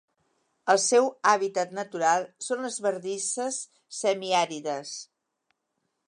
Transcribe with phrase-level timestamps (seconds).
[0.73, 3.59] El seu hàbitat natural són les bardisses
[4.01, 4.95] semiàrides.